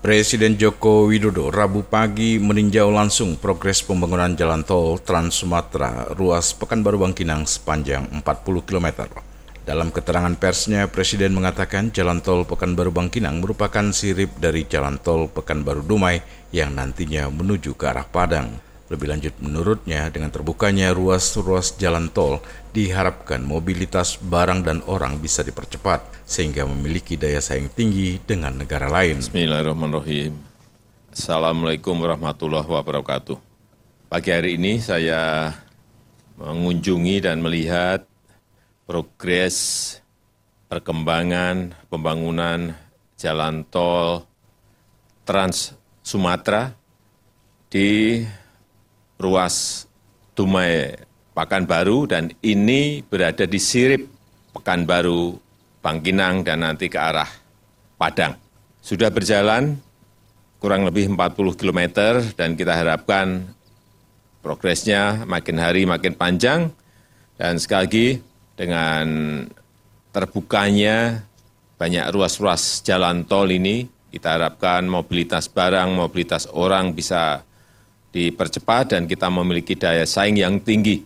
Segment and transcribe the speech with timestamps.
[0.00, 7.04] Presiden Joko Widodo Rabu pagi meninjau langsung progres pembangunan jalan tol Trans Sumatera ruas Pekanbaru
[7.04, 8.24] Bangkinang sepanjang 40
[8.64, 9.12] km.
[9.60, 15.84] Dalam keterangan persnya, Presiden mengatakan jalan tol Pekanbaru Bangkinang merupakan sirip dari jalan tol Pekanbaru
[15.84, 18.69] Dumai yang nantinya menuju ke arah Padang.
[18.90, 22.42] Lebih lanjut menurutnya dengan terbukanya ruas-ruas jalan tol
[22.74, 29.22] diharapkan mobilitas barang dan orang bisa dipercepat sehingga memiliki daya saing tinggi dengan negara lain.
[29.22, 30.34] Bismillahirrahmanirrahim.
[31.14, 33.38] Assalamualaikum warahmatullahi wabarakatuh.
[34.10, 35.54] Pagi hari ini saya
[36.34, 38.02] mengunjungi dan melihat
[38.90, 39.94] progres
[40.66, 42.74] perkembangan pembangunan
[43.14, 44.26] jalan tol
[45.22, 46.74] Trans Sumatera
[47.70, 48.18] di
[49.20, 49.84] ruas
[50.32, 50.96] Dumai
[51.36, 54.08] Pekanbaru dan ini berada di sirip
[54.56, 55.36] Pekanbaru
[55.84, 57.28] Bangkinang dan nanti ke arah
[58.00, 58.34] Padang.
[58.80, 59.76] Sudah berjalan
[60.56, 61.80] kurang lebih 40 km
[62.34, 63.44] dan kita harapkan
[64.40, 66.72] progresnya makin hari makin panjang
[67.36, 68.08] dan sekali lagi
[68.56, 69.06] dengan
[70.12, 71.24] terbukanya
[71.80, 77.46] banyak ruas-ruas jalan tol ini kita harapkan mobilitas barang, mobilitas orang bisa
[78.10, 81.02] dipercepat dan kita memiliki daya saing yang tinggi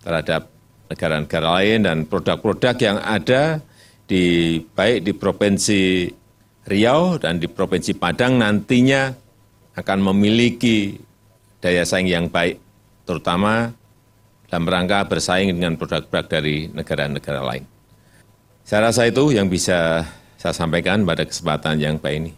[0.00, 0.48] terhadap
[0.88, 3.60] negara-negara lain dan produk-produk yang ada
[4.04, 5.82] di baik di Provinsi
[6.68, 9.12] Riau dan di Provinsi Padang nantinya
[9.72, 11.00] akan memiliki
[11.62, 12.60] daya saing yang baik,
[13.08, 13.72] terutama
[14.52, 17.64] dalam rangka bersaing dengan produk-produk dari negara-negara lain.
[18.68, 20.04] Saya rasa itu yang bisa
[20.36, 22.32] saya sampaikan pada kesempatan yang baik ini.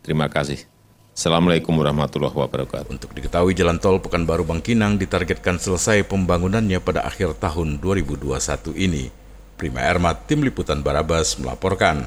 [0.00, 0.64] Terima kasih.
[1.10, 2.86] Assalamualaikum warahmatullahi wabarakatuh.
[2.86, 8.30] Untuk diketahui jalan tol Pekanbaru Bangkinang ditargetkan selesai pembangunannya pada akhir tahun 2021
[8.78, 9.10] ini.
[9.58, 12.06] Prima Ermat, Tim Liputan Barabas melaporkan.